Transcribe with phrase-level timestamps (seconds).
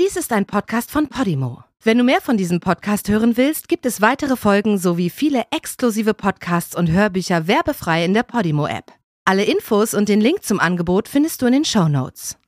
[0.00, 1.64] Dies ist ein Podcast von Podimo.
[1.82, 6.14] Wenn du mehr von diesem Podcast hören willst, gibt es weitere Folgen sowie viele exklusive
[6.14, 8.90] Podcasts und Hörbücher werbefrei in der Podimo-App.
[9.26, 12.38] Alle Infos und den Link zum Angebot findest du in den Show Notes.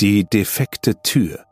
[0.00, 1.44] Die defekte Tür.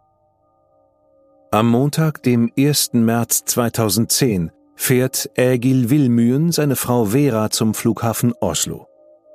[1.50, 2.92] Am Montag, dem 1.
[2.92, 8.89] März 2010, fährt Ägil Wilmyen seine Frau Vera zum Flughafen Oslo.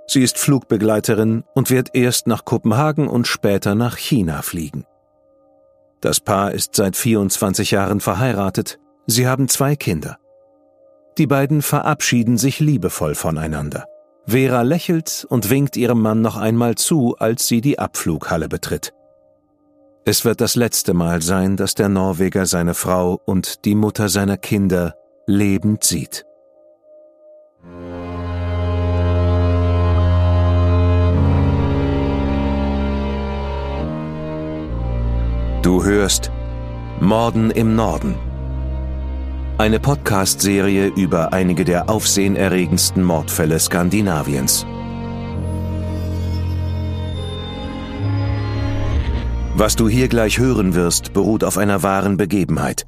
[0.07, 4.85] Sie ist Flugbegleiterin und wird erst nach Kopenhagen und später nach China fliegen.
[6.01, 10.17] Das Paar ist seit 24 Jahren verheiratet, sie haben zwei Kinder.
[11.17, 13.85] Die beiden verabschieden sich liebevoll voneinander.
[14.27, 18.93] Vera lächelt und winkt ihrem Mann noch einmal zu, als sie die Abflughalle betritt.
[20.03, 24.37] Es wird das letzte Mal sein, dass der Norweger seine Frau und die Mutter seiner
[24.37, 26.25] Kinder lebend sieht.
[35.75, 36.31] Du hörst
[37.01, 38.15] Morden im Norden.
[39.57, 44.65] Eine Podcast-Serie über einige der aufsehenerregendsten Mordfälle Skandinaviens.
[49.57, 52.85] Was du hier gleich hören wirst, beruht auf einer wahren Begebenheit.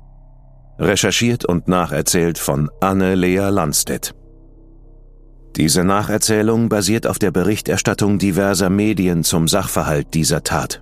[0.79, 4.16] Recherchiert und nacherzählt von Anne-Lea Landstedt.
[5.57, 10.81] Diese Nacherzählung basiert auf der Berichterstattung diverser Medien zum Sachverhalt dieser Tat.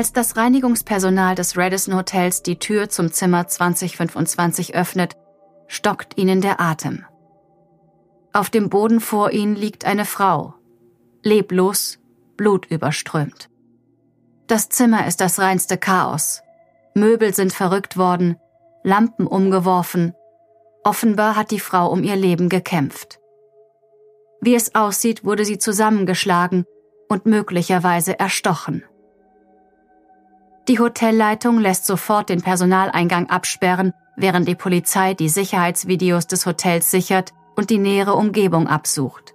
[0.00, 5.14] Als das Reinigungspersonal des Radisson Hotels die Tür zum Zimmer 2025 öffnet,
[5.66, 7.04] stockt ihnen der Atem.
[8.32, 10.54] Auf dem Boden vor ihnen liegt eine Frau,
[11.22, 11.98] leblos,
[12.38, 13.50] blutüberströmt.
[14.46, 16.40] Das Zimmer ist das reinste Chaos.
[16.94, 18.36] Möbel sind verrückt worden,
[18.82, 20.14] Lampen umgeworfen.
[20.82, 23.20] Offenbar hat die Frau um ihr Leben gekämpft.
[24.40, 26.64] Wie es aussieht, wurde sie zusammengeschlagen
[27.10, 28.82] und möglicherweise erstochen.
[30.70, 37.32] Die Hotelleitung lässt sofort den Personaleingang absperren, während die Polizei die Sicherheitsvideos des Hotels sichert
[37.56, 39.34] und die nähere Umgebung absucht.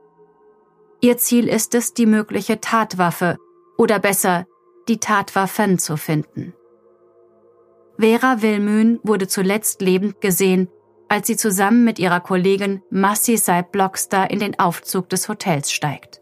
[1.02, 3.36] Ihr Ziel ist es, die mögliche Tatwaffe
[3.78, 4.46] oder besser
[4.88, 6.54] die Tatwaffen zu finden.
[8.00, 10.70] Vera Wilmün wurde zuletzt lebend gesehen,
[11.10, 16.22] als sie zusammen mit ihrer Kollegin Massi Seib Blockstar in den Aufzug des Hotels steigt.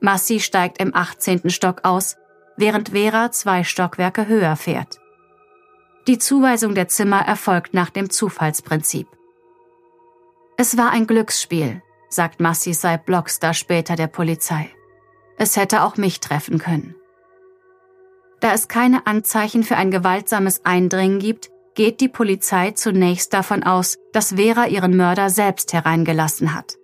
[0.00, 1.48] Massi steigt im 18.
[1.48, 2.16] Stock aus
[2.60, 5.00] während Vera zwei Stockwerke höher fährt.
[6.06, 9.08] Die Zuweisung der Zimmer erfolgt nach dem Zufallsprinzip.
[10.56, 14.70] Es war ein Glücksspiel, sagt Massi Seib Blockstar später der Polizei.
[15.36, 16.94] Es hätte auch mich treffen können.
[18.40, 23.98] Da es keine Anzeichen für ein gewaltsames Eindringen gibt, geht die Polizei zunächst davon aus,
[24.12, 26.76] dass Vera ihren Mörder selbst hereingelassen hat.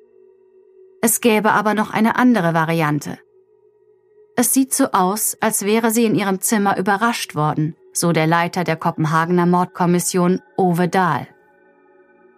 [1.02, 3.18] Es gäbe aber noch eine andere Variante.
[4.38, 8.64] Es sieht so aus, als wäre sie in ihrem Zimmer überrascht worden, so der Leiter
[8.64, 11.26] der Kopenhagener Mordkommission, Ove Dahl.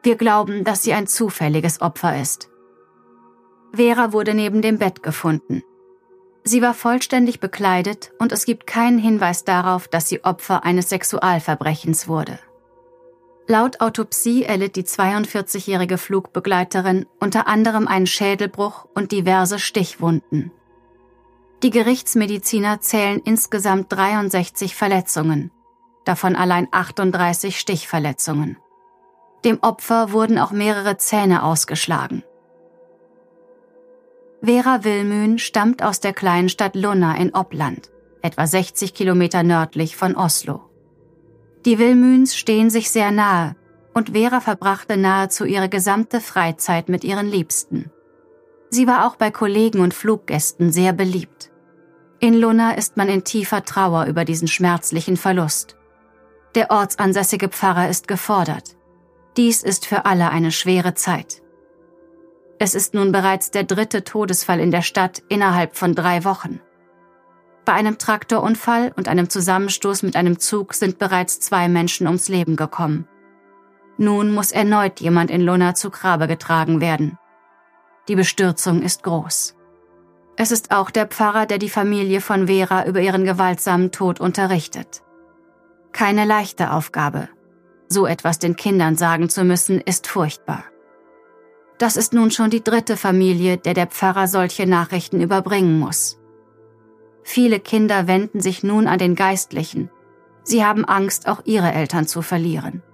[0.04, 2.50] Wir glauben, dass sie ein zufälliges Opfer ist.
[3.72, 5.64] Vera wurde neben dem Bett gefunden.
[6.44, 12.06] Sie war vollständig bekleidet und es gibt keinen Hinweis darauf, dass sie Opfer eines Sexualverbrechens
[12.06, 12.38] wurde.
[13.48, 20.52] Laut Autopsie erlitt die 42-jährige Flugbegleiterin unter anderem einen Schädelbruch und diverse Stichwunden.
[21.62, 25.50] Die Gerichtsmediziner zählen insgesamt 63 Verletzungen,
[26.04, 28.58] davon allein 38 Stichverletzungen.
[29.44, 32.22] Dem Opfer wurden auch mehrere Zähne ausgeschlagen.
[34.40, 37.90] Vera Wilmün stammt aus der kleinen Stadt Lunna in Oppland,
[38.22, 40.60] etwa 60 Kilometer nördlich von Oslo.
[41.64, 43.56] Die Wilmüns stehen sich sehr nahe
[43.94, 47.90] und Vera verbrachte nahezu ihre gesamte Freizeit mit ihren Liebsten.
[48.70, 51.47] Sie war auch bei Kollegen und Fluggästen sehr beliebt.
[52.20, 55.76] In Lunna ist man in tiefer Trauer über diesen schmerzlichen Verlust.
[56.56, 58.76] Der ortsansässige Pfarrer ist gefordert.
[59.36, 61.42] Dies ist für alle eine schwere Zeit.
[62.58, 66.60] Es ist nun bereits der dritte Todesfall in der Stadt innerhalb von drei Wochen.
[67.64, 72.56] Bei einem Traktorunfall und einem Zusammenstoß mit einem Zug sind bereits zwei Menschen ums Leben
[72.56, 73.06] gekommen.
[73.96, 77.16] Nun muss erneut jemand in Luna zu Grabe getragen werden.
[78.08, 79.57] Die Bestürzung ist groß.
[80.40, 85.02] Es ist auch der Pfarrer, der die Familie von Vera über ihren gewaltsamen Tod unterrichtet.
[85.90, 87.28] Keine leichte Aufgabe.
[87.88, 90.62] So etwas den Kindern sagen zu müssen, ist furchtbar.
[91.78, 96.20] Das ist nun schon die dritte Familie, der der Pfarrer solche Nachrichten überbringen muss.
[97.24, 99.90] Viele Kinder wenden sich nun an den Geistlichen.
[100.44, 102.84] Sie haben Angst, auch ihre Eltern zu verlieren.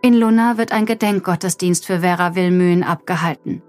[0.00, 3.62] In Luna wird ein Gedenkgottesdienst für Vera Wilmühen abgehalten.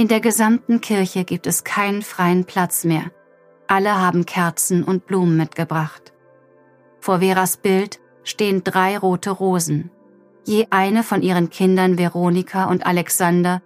[0.00, 3.10] In der gesamten Kirche gibt es keinen freien Platz mehr.
[3.66, 6.14] Alle haben Kerzen und Blumen mitgebracht.
[7.00, 9.90] Vor Veras Bild stehen drei rote Rosen,
[10.46, 13.60] je eine von ihren Kindern Veronika und Alexander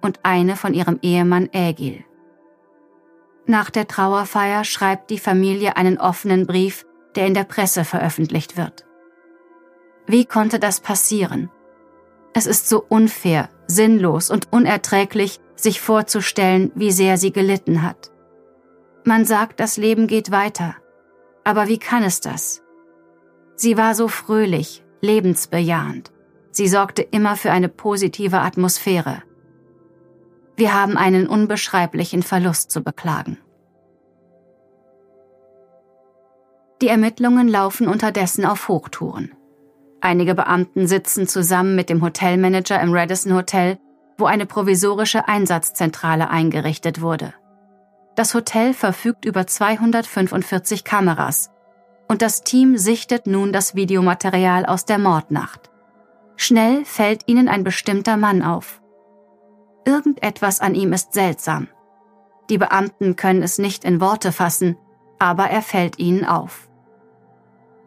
[0.00, 2.04] und eine von ihrem Ehemann Ägil.
[3.44, 6.86] Nach der Trauerfeier schreibt die Familie einen offenen Brief,
[7.16, 8.86] der in der Presse veröffentlicht wird.
[10.06, 11.50] Wie konnte das passieren?
[12.32, 18.10] Es ist so unfair, sinnlos und unerträglich, sich vorzustellen, wie sehr sie gelitten hat.
[19.04, 20.76] Man sagt, das Leben geht weiter.
[21.44, 22.62] Aber wie kann es das?
[23.54, 26.10] Sie war so fröhlich, lebensbejahend.
[26.50, 29.22] Sie sorgte immer für eine positive Atmosphäre.
[30.56, 33.38] Wir haben einen unbeschreiblichen Verlust zu beklagen.
[36.80, 39.32] Die Ermittlungen laufen unterdessen auf Hochtouren.
[40.00, 43.78] Einige Beamten sitzen zusammen mit dem Hotelmanager im Radisson Hotel,
[44.16, 47.34] wo eine provisorische Einsatzzentrale eingerichtet wurde.
[48.16, 51.50] Das Hotel verfügt über 245 Kameras
[52.08, 55.70] und das Team sichtet nun das Videomaterial aus der Mordnacht.
[56.36, 58.80] Schnell fällt ihnen ein bestimmter Mann auf.
[59.84, 61.68] Irgendetwas an ihm ist seltsam.
[62.50, 64.76] Die Beamten können es nicht in Worte fassen,
[65.18, 66.68] aber er fällt ihnen auf.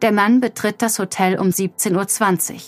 [0.02, 2.60] Der Mann betritt das Hotel um 17.20 Uhr.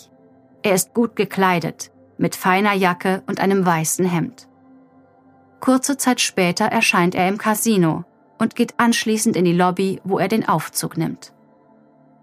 [0.63, 4.47] Er ist gut gekleidet, mit feiner Jacke und einem weißen Hemd.
[5.61, 8.05] Kurze Zeit später erscheint er im Casino
[8.39, 11.33] und geht anschließend in die Lobby, wo er den Aufzug nimmt.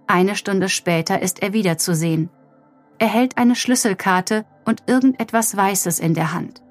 [0.06, 2.30] Eine Stunde später ist er wieder zu sehen.
[3.00, 6.62] Er hält eine Schlüsselkarte und irgendetwas Weißes in der Hand.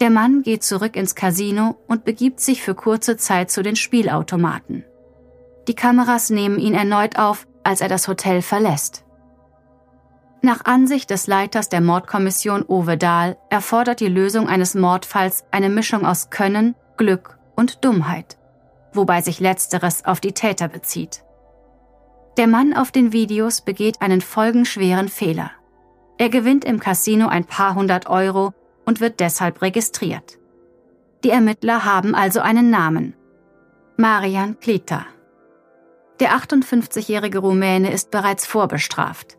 [0.00, 4.84] Der Mann geht zurück ins Casino und begibt sich für kurze Zeit zu den Spielautomaten.
[5.68, 9.04] Die Kameras nehmen ihn erneut auf, als er das Hotel verlässt.
[10.42, 16.06] Nach Ansicht des Leiters der Mordkommission Uwe Dahl erfordert die Lösung eines Mordfalls eine Mischung
[16.06, 18.38] aus Können, Glück und Dummheit,
[18.94, 21.24] wobei sich letzteres auf die Täter bezieht.
[22.38, 25.50] Der Mann auf den Videos begeht einen folgenschweren Fehler.
[26.16, 28.54] Er gewinnt im Casino ein paar hundert Euro
[28.86, 30.38] und wird deshalb registriert.
[31.22, 33.14] Die Ermittler haben also einen Namen.
[33.98, 35.04] Marian Klita.
[36.18, 39.36] Der 58-jährige Rumäne ist bereits vorbestraft.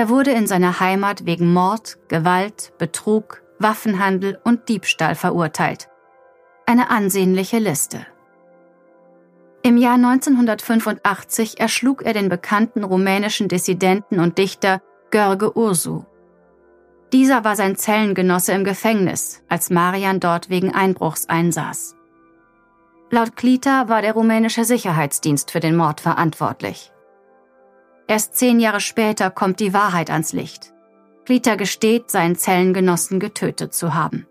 [0.00, 5.90] Er wurde in seiner Heimat wegen Mord, Gewalt, Betrug, Waffenhandel und Diebstahl verurteilt.
[6.64, 8.06] Eine ansehnliche Liste.
[9.62, 14.80] Im Jahr 1985 erschlug er den bekannten rumänischen Dissidenten und Dichter
[15.10, 16.04] Görge Ursu.
[17.12, 21.94] Dieser war sein Zellengenosse im Gefängnis, als Marian dort wegen Einbruchs einsaß.
[23.10, 26.90] Laut Klita war der rumänische Sicherheitsdienst für den Mord verantwortlich.
[28.10, 30.74] Erst zehn Jahre später kommt die Wahrheit ans Licht.
[31.26, 34.26] Klita gesteht, seinen Zellengenossen getötet zu haben.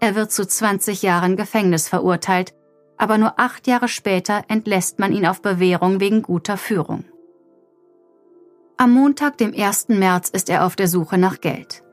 [0.00, 2.54] Er wird zu 20 Jahren Gefängnis verurteilt,
[2.98, 7.04] aber nur acht Jahre später entlässt man ihn auf Bewährung wegen guter Führung.
[8.78, 9.90] Am Montag, dem 1.
[9.90, 11.84] März, ist er auf der Suche nach Geld.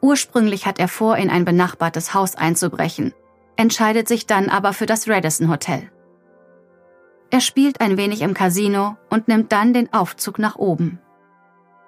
[0.00, 3.12] Ursprünglich hat er vor, in ein benachbartes Haus einzubrechen,
[3.56, 5.90] entscheidet sich dann aber für das Radisson Hotel.
[7.34, 11.00] Er spielt ein wenig im Casino und nimmt dann den Aufzug nach oben.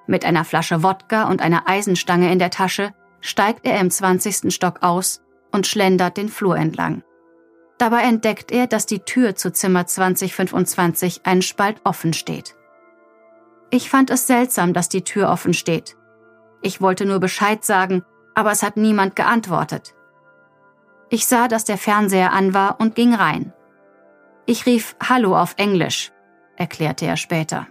[0.08, 4.52] Mit einer Flasche Wodka und einer Eisenstange in der Tasche steigt er im 20.
[4.52, 5.22] Stock aus
[5.52, 7.04] und schlendert den Flur entlang.
[7.78, 12.56] Dabei entdeckt er, dass die Tür zu Zimmer 2025 einen Spalt offen steht.
[13.70, 15.96] Ich fand es seltsam, dass die Tür offen steht.
[16.60, 18.02] Ich wollte nur Bescheid sagen,
[18.34, 19.94] aber es hat niemand geantwortet.
[21.08, 23.52] Ich sah, dass der Fernseher an war und ging rein.
[24.48, 26.12] Ich rief Hallo auf Englisch,
[26.54, 27.66] erklärte er später.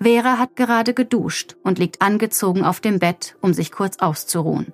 [0.00, 4.72] Vera hat gerade geduscht und liegt angezogen auf dem Bett, um sich kurz auszuruhen.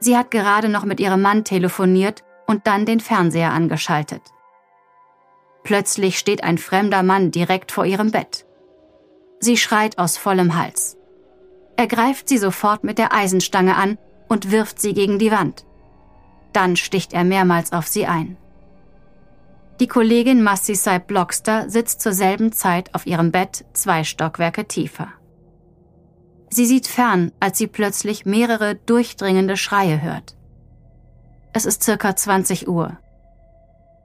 [0.00, 4.22] Sie hat gerade noch mit ihrem Mann telefoniert und dann den Fernseher angeschaltet.
[5.62, 8.46] Plötzlich steht ein fremder Mann direkt vor ihrem Bett.
[9.40, 10.96] Sie schreit aus vollem Hals.
[11.76, 15.66] Er greift sie sofort mit der Eisenstange an und wirft sie gegen die Wand.
[16.54, 18.38] Dann sticht er mehrmals auf sie ein.
[19.80, 25.08] Die Kollegin Massi Saib Blockster sitzt zur selben Zeit auf ihrem Bett zwei Stockwerke tiefer.
[26.48, 30.36] Sie sieht fern, als sie plötzlich mehrere durchdringende Schreie hört.
[31.52, 32.98] Es ist circa 20 Uhr.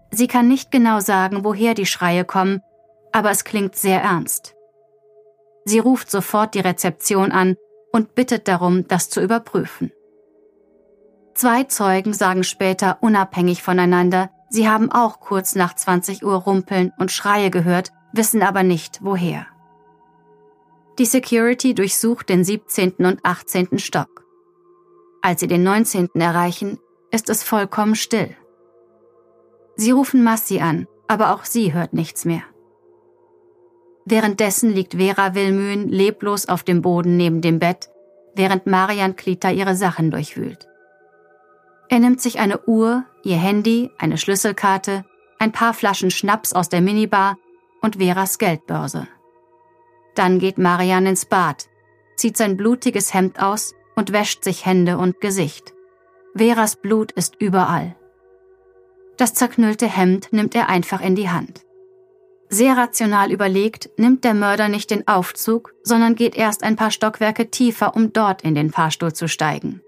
[0.09, 2.61] Sie kann nicht genau sagen, woher die Schreie kommen,
[3.11, 4.55] aber es klingt sehr ernst.
[5.65, 7.55] Sie ruft sofort die Rezeption an
[7.91, 9.91] und bittet darum, das zu überprüfen.
[11.35, 17.11] Zwei Zeugen sagen später unabhängig voneinander, sie haben auch kurz nach 20 Uhr Rumpeln und
[17.11, 19.45] Schreie gehört, wissen aber nicht woher.
[20.97, 22.95] Die Security durchsucht den 17.
[22.97, 23.79] und 18.
[23.79, 24.25] Stock.
[25.21, 26.09] Als sie den 19.
[26.15, 26.79] erreichen,
[27.11, 28.35] ist es vollkommen still.
[29.75, 32.43] Sie rufen Massi an, aber auch sie hört nichts mehr.
[34.05, 37.89] Währenddessen liegt Vera Wilmühen leblos auf dem Boden neben dem Bett,
[38.35, 40.68] während Marian Klita ihre Sachen durchwühlt.
[41.89, 45.05] Er nimmt sich eine Uhr, ihr Handy, eine Schlüsselkarte,
[45.39, 47.38] ein paar Flaschen Schnaps aus der Minibar
[47.81, 49.08] und Veras Geldbörse.
[50.13, 51.67] Dann geht Marian ins Bad,
[52.15, 55.74] zieht sein blutiges Hemd aus und wäscht sich Hände und Gesicht.
[56.36, 57.96] Veras Blut ist überall.
[59.17, 61.62] Das zerknüllte Hemd nimmt er einfach in die Hand.
[62.50, 67.50] Sehr rational überlegt, nimmt der Mörder nicht den Aufzug, sondern geht erst ein paar Stockwerke
[67.50, 69.81] tiefer, um dort in den Fahrstuhl zu steigen.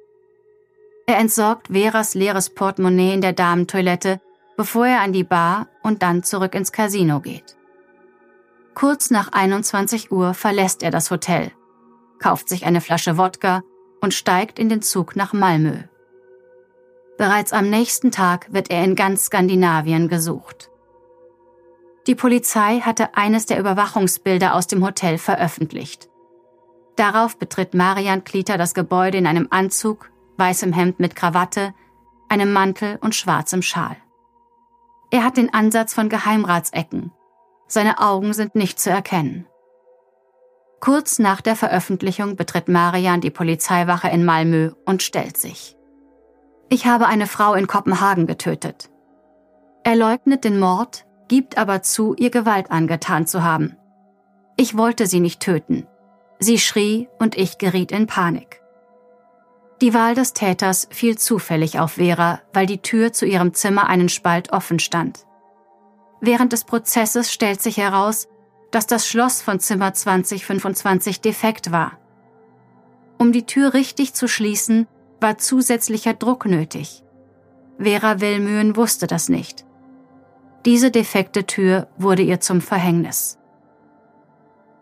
[1.12, 4.22] Er entsorgt Veras leeres Portemonnaie in der Damentoilette,
[4.56, 7.58] bevor er an die Bar und dann zurück ins Casino geht.
[8.76, 11.52] Kurz nach 21 Uhr verlässt er das Hotel,
[12.20, 13.62] kauft sich eine Flasche Wodka
[14.00, 15.80] und steigt in den Zug nach Malmö.
[17.18, 20.72] Bereits am nächsten Tag wird er in ganz Skandinavien gesucht.
[22.08, 26.08] Die Polizei hatte eines der Überwachungsbilder aus dem Hotel veröffentlicht.
[26.96, 31.74] Darauf betritt Marian Klieter das Gebäude in einem Anzug, weißem Hemd mit Krawatte,
[32.30, 33.98] einem Mantel und schwarzem Schal.
[35.12, 37.12] Er hat den Ansatz von Geheimratsecken.
[37.68, 39.46] Seine Augen sind nicht zu erkennen.
[40.80, 45.78] Kurz nach der Veröffentlichung betritt Marian die Polizeiwache in Malmö und stellt sich.
[46.70, 48.90] Ich habe eine Frau in Kopenhagen getötet.
[49.84, 53.76] Er leugnet den Mord, gibt aber zu, ihr Gewalt angetan zu haben.
[54.56, 55.86] Ich wollte sie nicht töten.
[56.40, 58.61] Sie schrie und ich geriet in Panik.
[59.82, 64.10] Die Wahl des Täters fiel zufällig auf Vera, weil die Tür zu ihrem Zimmer einen
[64.10, 65.26] Spalt offen stand.
[66.20, 68.28] Während des Prozesses stellt sich heraus,
[68.70, 71.98] dass das Schloss von Zimmer 2025 defekt war.
[73.18, 74.88] Um die Tür richtig zu schließen,
[75.20, 77.04] war zusätzlicher Druck nötig.
[77.80, 79.66] Vera Willmühen wusste das nicht.
[80.66, 83.40] Diese defekte Tür wurde ihr zum Verhängnis.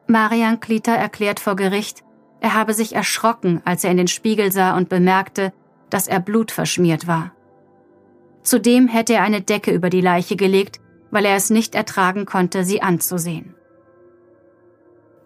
[0.08, 2.03] Marian Klita erklärt vor Gericht,
[2.41, 5.53] er habe sich erschrocken, als er in den Spiegel sah und bemerkte,
[5.89, 7.31] dass er blutverschmiert war.
[8.43, 10.79] Zudem hätte er eine Decke über die Leiche gelegt,
[11.12, 13.55] weil er es nicht ertragen konnte, sie anzusehen.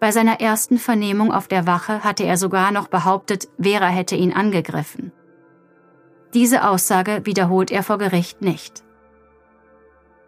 [0.00, 4.32] Bei seiner ersten Vernehmung auf der Wache hatte er sogar noch behauptet, Vera hätte ihn
[4.32, 5.12] angegriffen.
[6.34, 8.82] Diese Aussage wiederholt er vor Gericht nicht.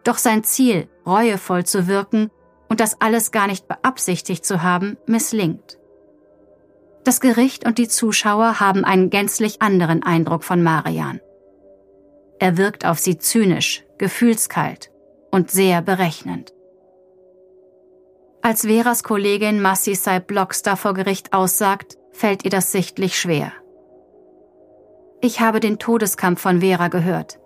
[0.03, 2.31] Doch sein Ziel, reuevoll zu wirken
[2.69, 5.77] und das alles gar nicht beabsichtigt zu haben, misslingt.
[7.07, 11.21] Das Gericht und die Zuschauer haben einen gänzlich anderen Eindruck von Marian.
[12.37, 14.91] Er wirkt auf sie zynisch, gefühlskalt
[15.31, 16.53] und sehr berechnend.
[18.41, 23.53] Als Veras Kollegin Massi Sai Blockstar vor Gericht aussagt, fällt ihr das sichtlich schwer.
[25.21, 27.39] Ich habe den Todeskampf von Vera gehört.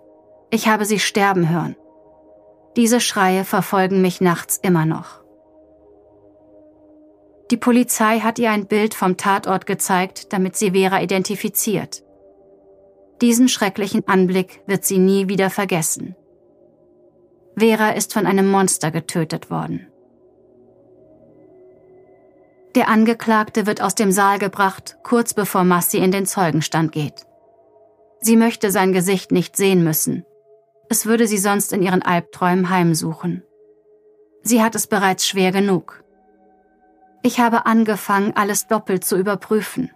[0.50, 1.76] Ich habe sie sterben hören.
[2.74, 5.21] Diese Schreie verfolgen mich nachts immer noch.
[7.52, 12.02] Die Polizei hat ihr ein Bild vom Tatort gezeigt, damit sie Vera identifiziert.
[13.20, 16.16] Diesen schrecklichen Anblick wird sie nie wieder vergessen.
[17.54, 19.86] Vera ist von einem Monster getötet worden.
[22.74, 27.26] Der Angeklagte wird aus dem Saal gebracht, kurz bevor Massi in den Zeugenstand geht.
[28.20, 30.24] Sie möchte sein Gesicht nicht sehen müssen.
[30.88, 33.42] Es würde sie sonst in ihren Albträumen heimsuchen.
[34.40, 36.02] Sie hat es bereits schwer genug.
[37.22, 39.90] Ich habe angefangen, alles doppelt zu überprüfen.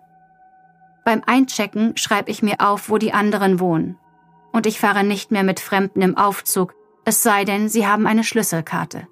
[1.05, 3.99] Beim Einchecken schreibe ich mir auf, wo die anderen wohnen.
[4.53, 8.25] Und ich fahre nicht mehr mit Fremden im Aufzug, es sei denn, sie haben eine
[8.25, 9.07] Schlüsselkarte.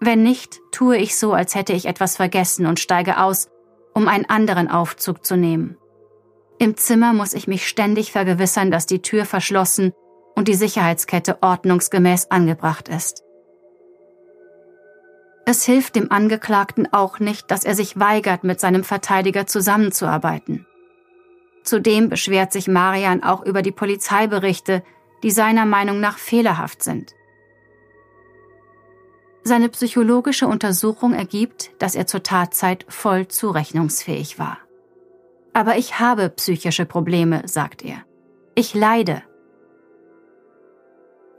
[0.00, 3.48] Wenn nicht, tue ich so, als hätte ich etwas vergessen und steige aus,
[3.94, 5.76] um einen anderen Aufzug zu nehmen.
[6.58, 9.92] Im Zimmer muss ich mich ständig vergewissern, dass die Tür verschlossen
[10.36, 13.22] und die Sicherheitskette ordnungsgemäß angebracht ist.
[15.46, 20.66] Es hilft dem Angeklagten auch nicht, dass er sich weigert, mit seinem Verteidiger zusammenzuarbeiten.
[21.64, 24.82] Zudem beschwert sich Marian auch über die Polizeiberichte,
[25.22, 27.14] die seiner Meinung nach fehlerhaft sind.
[29.42, 34.58] Seine psychologische Untersuchung ergibt, dass er zur Tatzeit voll zurechnungsfähig war.
[35.52, 38.04] Aber ich habe psychische Probleme, sagt er.
[38.54, 39.22] Ich leide.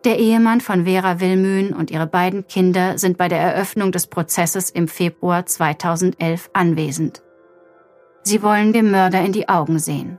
[0.04, 4.72] Der Ehemann von Vera Wilmühn und ihre beiden Kinder sind bei der Eröffnung des Prozesses
[4.72, 7.22] im Februar 2011 anwesend.
[8.24, 10.18] Sie wollen dem Mörder in die Augen sehen.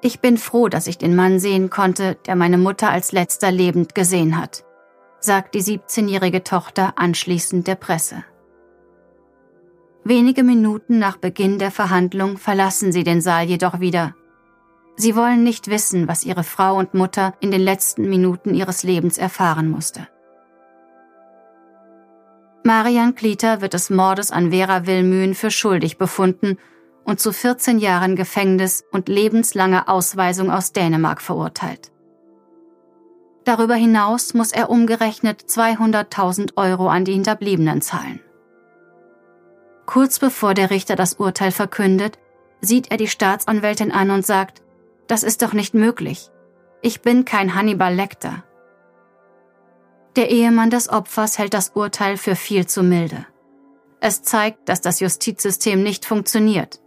[0.00, 3.94] Ich bin froh, dass ich den Mann sehen konnte, der meine Mutter als letzter lebend
[3.94, 4.64] gesehen hat,
[5.20, 8.24] sagt die 17-jährige Tochter anschließend der Presse.
[10.04, 14.14] Wenige Minuten nach Beginn der Verhandlung verlassen sie den Saal jedoch wieder
[15.00, 19.16] Sie wollen nicht wissen, was ihre Frau und Mutter in den letzten Minuten ihres Lebens
[19.16, 20.08] erfahren musste.
[22.64, 26.58] Marian Klieter wird des Mordes an Vera Wilmühen für schuldig befunden
[27.04, 31.92] und zu 14 Jahren Gefängnis und lebenslanger Ausweisung aus Dänemark verurteilt.
[33.44, 38.20] Darüber hinaus muss er umgerechnet 200.000 Euro an die Hinterbliebenen zahlen.
[39.86, 42.18] Kurz bevor der Richter das Urteil verkündet,
[42.60, 44.60] sieht er die Staatsanwältin an und sagt,
[45.08, 46.30] das ist doch nicht möglich.
[46.80, 48.44] Ich bin kein Hannibal Lecter.
[50.14, 53.26] Der Ehemann des Opfers hält das Urteil für viel zu milde.
[54.00, 56.80] Es zeigt, dass das Justizsystem nicht funktioniert.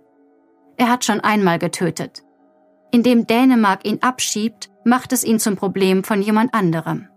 [0.78, 2.24] Er hat schon einmal getötet.
[2.92, 7.08] Indem Dänemark ihn abschiebt, macht es ihn zum Problem von jemand anderem.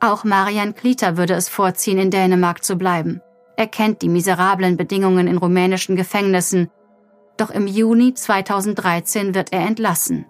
[0.00, 3.20] Auch Marian Kliter würde es vorziehen, in Dänemark zu bleiben.
[3.56, 6.70] Er kennt die miserablen Bedingungen in rumänischen Gefängnissen
[7.36, 10.26] doch im Juni 2013 wird er entlassen.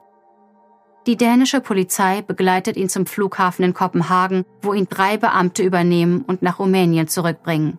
[1.06, 6.42] Die dänische Polizei begleitet ihn zum Flughafen in Kopenhagen, wo ihn drei Beamte übernehmen und
[6.42, 7.78] nach Rumänien zurückbringen.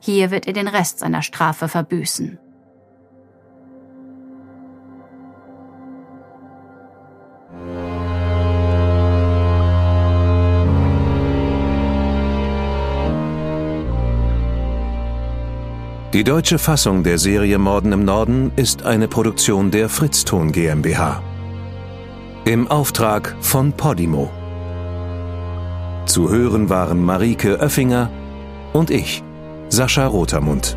[0.00, 2.38] Hier wird er den Rest seiner Strafe verbüßen.
[16.18, 21.22] Die deutsche Fassung der Serie Morden im Norden ist eine Produktion der Fritzton GmbH.
[22.44, 24.28] Im Auftrag von Podimo.
[26.06, 28.10] Zu hören waren Marike Oeffinger
[28.72, 29.22] und ich,
[29.68, 30.76] Sascha Rotermund.